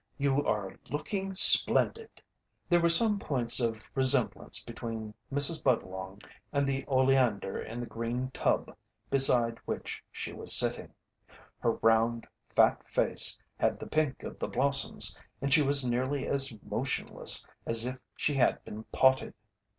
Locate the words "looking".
0.89-1.35